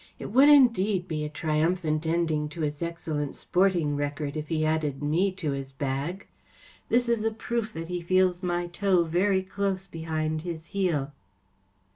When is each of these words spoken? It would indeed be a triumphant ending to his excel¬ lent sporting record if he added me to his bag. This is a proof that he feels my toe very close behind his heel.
It 0.17 0.31
would 0.31 0.49
indeed 0.49 1.07
be 1.07 1.23
a 1.23 1.29
triumphant 1.29 2.07
ending 2.07 2.49
to 2.49 2.61
his 2.61 2.81
excel¬ 2.81 3.17
lent 3.17 3.35
sporting 3.35 3.95
record 3.95 4.35
if 4.35 4.47
he 4.47 4.65
added 4.65 5.03
me 5.03 5.31
to 5.33 5.51
his 5.51 5.73
bag. 5.73 6.25
This 6.89 7.07
is 7.07 7.23
a 7.23 7.29
proof 7.29 7.71
that 7.73 7.87
he 7.87 8.01
feels 8.01 8.41
my 8.41 8.65
toe 8.65 9.03
very 9.03 9.43
close 9.43 9.85
behind 9.85 10.41
his 10.41 10.65
heel. 10.73 11.11